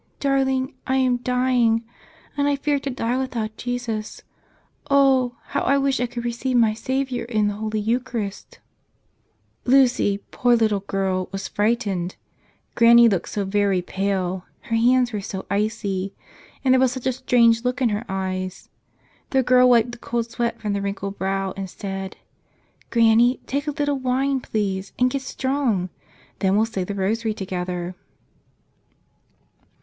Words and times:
Darling, 0.19 0.73
I 0.87 0.95
am 0.95 1.17
dying, 1.17 1.83
and 2.35 2.47
I 2.47 2.55
fear 2.55 2.79
to 2.79 2.89
die 2.89 3.19
without 3.19 3.55
Jesus. 3.55 4.23
Oh, 4.89 5.37
how 5.49 5.61
I 5.61 5.77
wish 5.77 5.99
I 5.99 6.07
could 6.07 6.25
receive 6.25 6.57
my 6.57 6.73
Savior 6.73 7.23
in 7.25 7.47
the 7.49 7.53
Holy 7.53 7.79
Eucharist!" 7.79 8.57
Lucy— 9.65 10.17
poor 10.31 10.55
little 10.55 10.79
girl!— 10.79 11.29
was 11.31 11.47
frightened. 11.47 12.15
Granny 12.73 13.07
looked 13.07 13.29
so 13.29 13.45
very 13.45 13.83
pale; 13.83 14.43
her 14.61 14.75
hands 14.75 15.13
were 15.13 15.21
so 15.21 15.45
icy. 15.51 16.15
And 16.65 16.73
there 16.73 16.79
was 16.81 16.93
such 16.93 17.05
a 17.05 17.13
strange 17.13 17.63
look 17.63 17.79
in 17.79 17.89
her 17.89 18.03
eyes. 18.09 18.69
The 19.29 19.43
girl 19.43 19.69
wiped 19.69 19.91
the 19.91 19.97
cold 19.99 20.31
sweat 20.31 20.59
from 20.59 20.73
the 20.73 20.81
wrinkled 20.81 21.19
brow 21.19 21.53
and 21.55 21.69
said, 21.69 22.17
"Granny, 22.89 23.39
take 23.45 23.67
a 23.67 23.71
little 23.71 23.99
wine, 23.99 24.39
please, 24.39 24.93
and 24.97 25.11
get 25.11 25.21
strong. 25.21 25.89
Then 26.39 26.55
we'll 26.55 26.65
say 26.65 26.83
the 26.83 26.95
rosary 26.95 27.35
together." 27.35 27.93